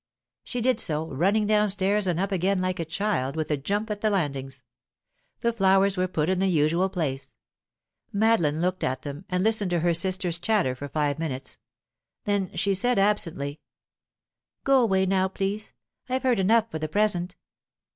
She 0.43 0.61
did 0.61 0.79
so, 0.79 1.05
running 1.13 1.45
downstairs 1.45 2.07
and 2.07 2.19
up 2.19 2.31
again 2.31 2.57
like 2.57 2.79
a 2.79 2.85
child, 2.85 3.35
with 3.35 3.51
a 3.51 3.55
jump 3.55 3.91
at 3.91 4.01
the 4.01 4.09
landings. 4.09 4.63
The 5.41 5.53
flowers 5.53 5.95
were 5.95 6.07
put 6.07 6.27
in 6.27 6.39
the 6.39 6.47
usual 6.47 6.89
place. 6.89 7.33
Madeline 8.11 8.61
looked 8.61 8.83
at 8.83 9.03
them, 9.03 9.25
and 9.29 9.43
listened 9.43 9.69
to 9.69 9.81
her 9.81 9.93
sister's 9.93 10.39
chatter 10.39 10.73
for 10.73 10.87
five 10.89 11.19
minutes. 11.19 11.57
Then 12.23 12.49
she 12.55 12.73
said 12.73 12.97
absently: 12.97 13.59
"Go 14.63 14.81
away 14.81 15.05
now, 15.05 15.27
please. 15.27 15.71
I've 16.09 16.23
heard 16.23 16.39
enough 16.39 16.71
for 16.71 16.79
the 16.79 16.89
present." 16.89 17.35